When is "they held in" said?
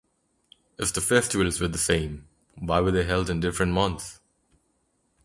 2.89-3.39